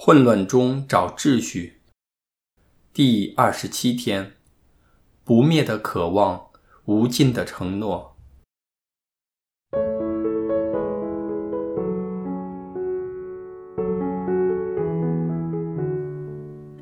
[0.00, 1.80] 混乱中找秩序。
[2.94, 4.34] 第二十七天，
[5.24, 6.50] 不灭的渴望，
[6.84, 8.16] 无尽的承诺。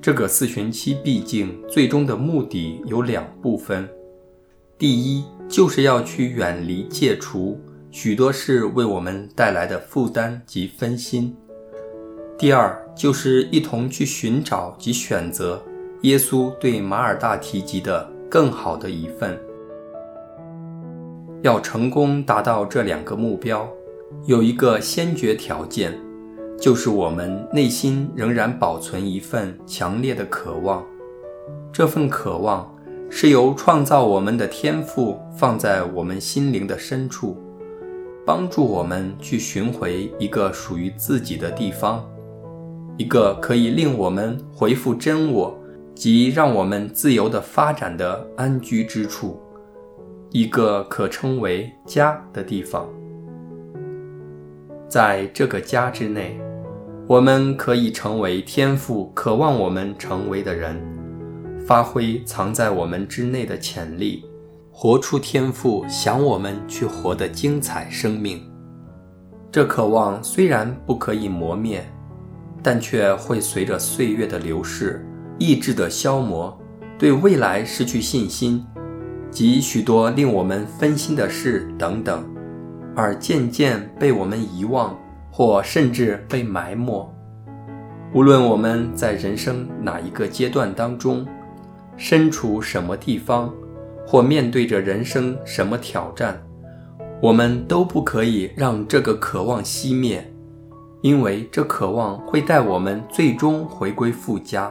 [0.03, 3.89] 这个四旬期毕竟最终的目的有两部分：
[4.77, 7.59] 第一，就是要去远离、戒除
[7.91, 11.35] 许多事为我们带来的负担及分心；
[12.39, 15.63] 第二，就是一同去寻找及选择
[16.03, 19.41] 耶稣对马尔大提及的更好的一份。
[21.41, 23.67] 要成功达到这两个目标，
[24.27, 25.99] 有一个先决条件。
[26.59, 30.85] 就是我们内心仍然保存一份强烈的渴望，
[31.71, 32.75] 这份渴望
[33.11, 37.37] 是由创造我们的天赋放在我们心灵的深处，
[38.25, 42.03] 帮助我们去寻回一个属于自己的地方，
[42.97, 45.59] 一个可以令我们回复真我
[45.95, 49.41] 及让我们自由的发展的安居之处，
[50.31, 52.87] 一个可称为家的地方。
[54.89, 56.41] 在这个家之内。
[57.09, 60.77] 我们可以成为天赋渴望我们成为的人，
[61.65, 64.25] 发挥藏在我们之内的潜力，
[64.73, 68.43] 活出天赋想我们去活的精彩生命。
[69.53, 71.89] 这渴望虽然不可以磨灭，
[72.67, 75.07] 但却会随着岁月的流逝、
[75.39, 76.61] 意志的消磨、
[76.99, 78.67] 对未来失去信心
[79.31, 82.29] 及许多令我们分心的事等等，
[82.97, 84.99] 而渐渐被我们遗忘。
[85.31, 87.15] 或甚至被埋没。
[88.15, 91.27] 无论我们在人生哪一个阶段当中，
[91.99, 93.53] 身处什么地方，
[94.07, 96.43] 或面对着人生什么挑战，
[97.21, 100.27] 我们都不可以让这个渴望熄灭，
[101.07, 104.69] 因为这渴望会带我们最终回归富家。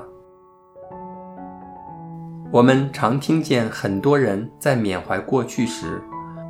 [2.51, 6.01] 我们常听见很多人在缅怀过去时，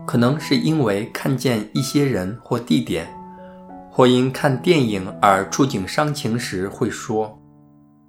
[0.04, 3.08] 可能是因为看见一些人或地点。
[3.92, 7.40] 或因看电影而触景伤情时，会说：“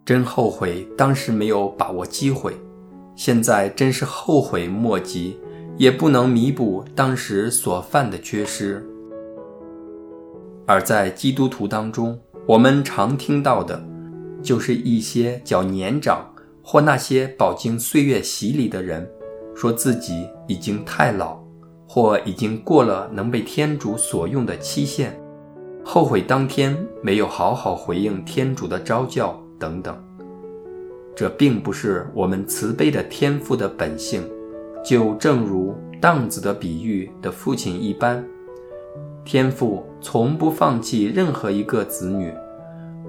[0.03, 2.57] 真后悔当时没有把握机会，
[3.15, 5.39] 现在真是后悔莫及，
[5.77, 8.83] 也不能弥补当时所犯的缺失。”
[10.67, 13.81] 而在基督徒当中，我们常听到的，
[14.43, 16.29] 就是一些较年长
[16.63, 19.09] 或那些饱经岁月洗礼的人，
[19.55, 21.39] 说自己已经太老，
[21.87, 25.17] 或已经过了能被天主所用的期限。
[25.85, 29.97] 后悔当天没有好好回应天主的召教等等，
[31.15, 34.29] 这并不是我们慈悲的天父的本性。
[34.85, 38.25] 就正如荡子的比喻的父亲一般，
[39.25, 42.33] 天父从不放弃任何一个子女，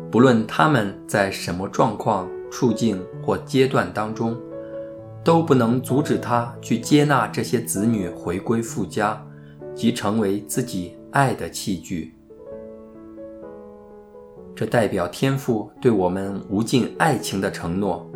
[0.09, 4.35] 不论他们在什么状况、处境或阶段当中，
[5.23, 9.23] 都不能阻止他去接纳这些子女回归父家，
[9.75, 12.15] 即成为自己爱的器具。
[14.55, 18.09] 这代表天父对我们无尽爱情的承诺。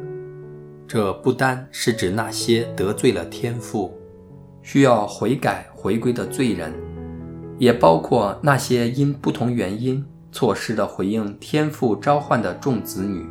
[0.87, 3.95] 这不单是指那些得罪了天父、
[4.63, 6.73] 需要悔改回归的罪人，
[7.61, 13.23] 也包括那些因不同原因错失了回应天赋召唤的众子女。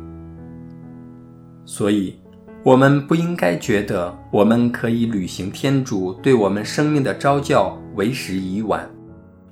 [1.65, 2.17] 所以，
[2.63, 8.89] 我们不应该觉得我们可以履行天主对我们生命的召教为时已晚，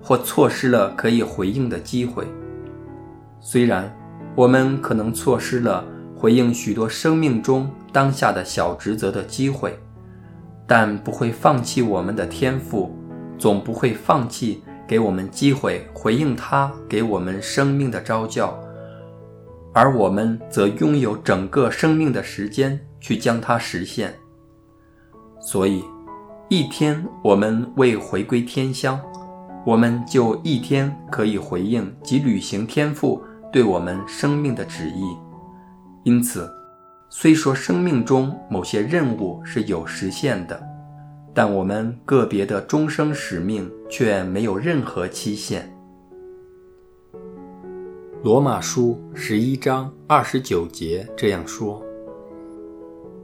[0.02, 2.26] 或错失了可以回应的机会。
[3.42, 3.94] 虽然
[4.34, 5.84] 我们可能错失了
[6.16, 9.78] 回应许多生命中当下的小职责的机会，
[10.66, 12.96] 但不会放弃我们的天赋，
[13.38, 18.60] 总不会放弃给我们机会回应他给我们生命的召教，
[19.72, 24.16] 而我们则拥有整个生命的时间去将它实现。
[25.40, 25.84] 所以，
[26.48, 29.00] 一天我们未回归天乡，
[29.64, 33.24] 我们就一天可以回应及履行天赋。
[33.52, 35.18] 对我们生命的旨意，
[36.04, 36.52] 因此，
[37.10, 40.69] 虽说生命中某些任务是有实现的，
[41.42, 45.74] 但我们个别的终生使命却没有任何期限。
[48.24, 51.82] 罗马书十一章二十九节这样说：“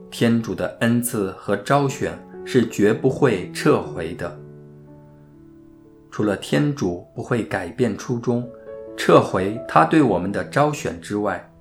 [0.09, 4.39] 天主的恩赐和招选是绝不会撤回的，
[6.09, 8.47] 除了天主不会改变初衷。”
[8.95, 11.51] 撤回他对我们的招选之外，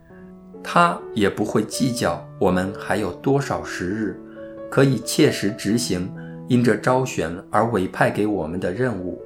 [0.63, 4.23] 他也不会计较我们还有多少时日
[4.71, 6.09] 可以切实执行
[6.49, 9.21] 因这招选而委派给我们的任务。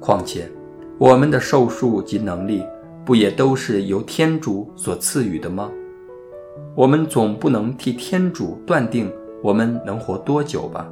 [0.00, 0.50] 况且，
[0.98, 2.64] 我们的寿数及能力
[3.04, 5.70] 不也都是由天主所赐予的吗？
[6.74, 9.12] 我们总不能替天主断定
[9.42, 10.90] 我们能活多久吧？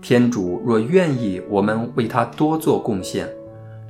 [0.00, 3.28] 天主若愿意我们为他多做贡献，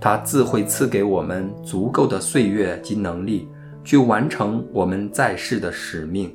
[0.00, 3.46] 他自会赐给我们足够的岁月及能力，
[3.84, 6.34] 去完成我们在世的使命。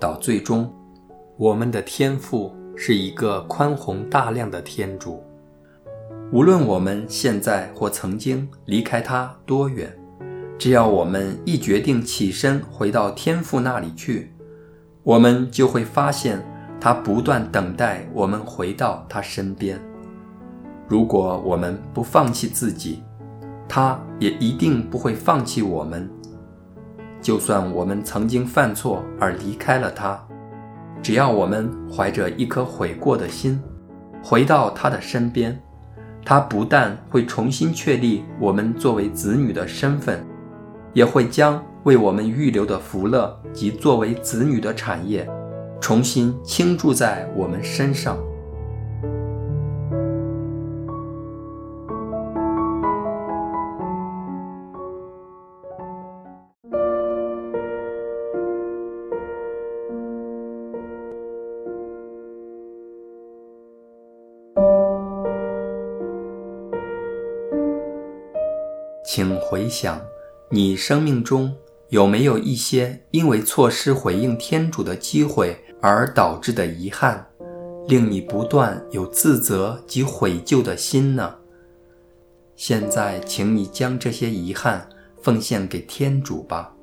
[0.00, 0.72] 到最终，
[1.38, 5.22] 我们的天父是一个宽宏大量的天主。
[6.32, 9.96] 无论我们现在或曾经离开他多远，
[10.58, 14.34] 只要我们一决定起身回到天父那里去，
[15.04, 16.44] 我们就会发现
[16.80, 19.80] 他不断等待我们回到他身边。
[20.88, 23.00] 如果我们不放弃自己，
[23.68, 26.10] 他也一定不会放弃我们。
[27.22, 30.20] 就算我们曾经犯错而离开了他，
[31.02, 33.60] 只要我们怀着一颗悔过的心，
[34.22, 35.58] 回到他的身边，
[36.24, 40.24] 他不但会重新确立我们作为子女的身份，
[40.92, 45.26] 也会将为我们预留的福乐及作为子女的产业，
[45.80, 48.18] 重新倾注在我们身上。
[69.10, 69.98] 请回想，
[70.50, 71.56] 你生命中
[71.88, 77.26] 有没有一些因为错失回应天主的机会而导致的遗憾，
[77.86, 81.34] 令你不断有自责及悔疚的心呢？
[82.54, 84.86] 现在，请你将这些遗憾
[85.22, 86.74] 奉献给天主吧。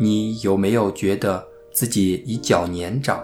[0.00, 3.20] 你有没有觉得自己已较年长，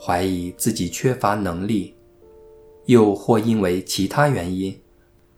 [0.00, 1.94] 怀疑自己缺乏能力，
[2.86, 4.76] 又或因为其他原因，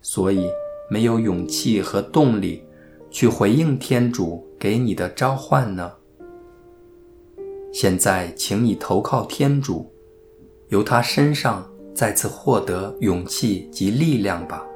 [0.00, 0.48] 所以
[0.90, 2.64] 没有勇气和动力
[3.10, 5.92] 去回应天主给你的召唤呢？
[7.72, 9.92] 现在，请你投靠天主，
[10.68, 14.66] 由他身上再次获得勇气及力量吧。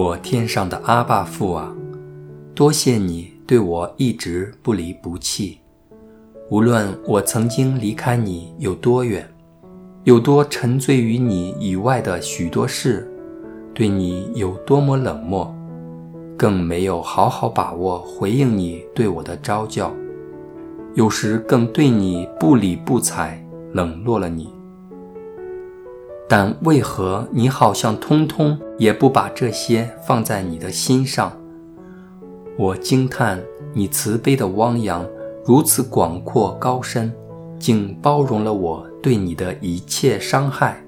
[0.00, 1.74] 我天上的阿爸父啊，
[2.54, 5.58] 多谢你对我一直不离不弃。
[6.50, 9.28] 无论我曾经离开你有多远，
[10.04, 13.12] 有多沉醉于你以外的许多事，
[13.74, 15.52] 对你有多么冷漠，
[16.36, 19.92] 更没有好好把握回应你对我的招教，
[20.94, 24.54] 有时更对你不理不睬，冷落了你。
[26.28, 31.32] 但为何你好像通通也不把这些放在你的心上？
[32.58, 33.42] 我惊叹
[33.72, 35.08] 你慈悲的汪洋
[35.44, 37.10] 如此广阔高深，
[37.58, 40.84] 竟包容了我对你的一切伤害。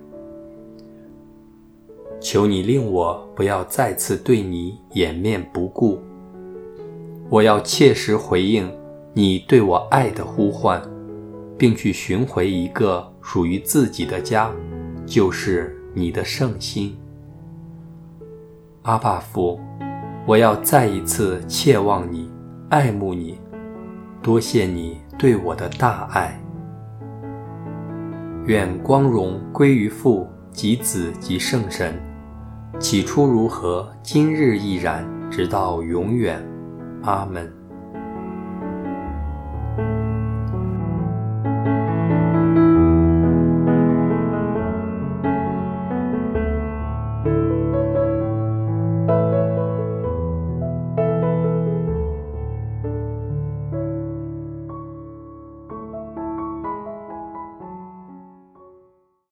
[2.20, 5.98] 求你令我不要再次对你掩面不顾，
[7.30, 8.70] 我要切实回应
[9.14, 10.82] 你对我爱的呼唤，
[11.56, 14.52] 并去寻回一个属于自己的家。
[15.06, 16.96] 就是你的圣心，
[18.82, 19.58] 阿爸父，
[20.26, 22.30] 我要再一次切望你，
[22.68, 23.38] 爱慕你，
[24.22, 26.40] 多谢你对我的大爱。
[28.46, 31.94] 愿光荣归于父及子及圣神，
[32.78, 36.40] 起初如何，今日亦然，直到永远。
[37.02, 37.59] 阿门。